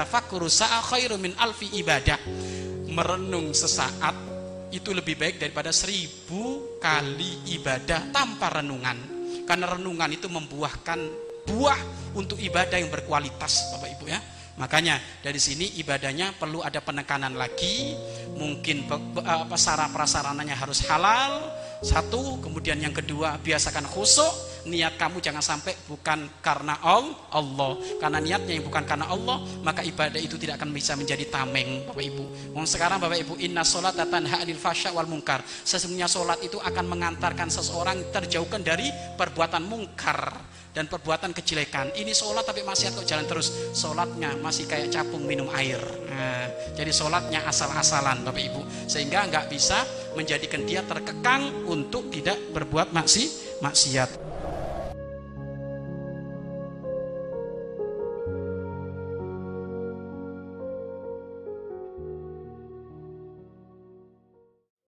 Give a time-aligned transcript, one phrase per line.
[0.00, 2.16] tafakkuru sa'a khairu min alfi ibadah.
[2.88, 4.16] Merenung sesaat
[4.72, 8.96] itu lebih baik daripada seribu kali ibadah tanpa renungan.
[9.44, 10.98] Karena renungan itu membuahkan
[11.44, 11.80] buah
[12.16, 14.20] untuk ibadah yang berkualitas Bapak Ibu ya.
[14.56, 17.92] Makanya dari sini ibadahnya perlu ada penekanan lagi.
[18.40, 18.88] Mungkin
[19.20, 21.44] apa sarana prasarananya harus halal.
[21.84, 28.60] Satu kemudian yang kedua biasakan khusuk niat kamu jangan sampai bukan karena Allah karena niatnya
[28.60, 32.24] yang bukan karena Allah maka ibadah itu tidak akan bisa menjadi tameng Bapak Ibu.
[32.52, 35.40] Wong sekarang Bapak Ibu inna sholat tanha anil fasya wal mungkar.
[35.44, 41.90] Sesungguhnya sholat itu akan mengantarkan seseorang terjauhkan dari perbuatan mungkar dan perbuatan kejelekan.
[41.96, 43.74] Ini sholat tapi masih kok jalan terus.
[43.74, 45.80] Sholatnya masih kayak capung minum air.
[46.10, 46.46] Nah,
[46.78, 48.62] jadi sholatnya asal-asalan Bapak Ibu.
[48.86, 49.82] Sehingga nggak bisa
[50.14, 54.29] menjadikan dia terkekang untuk tidak berbuat maksi maksiat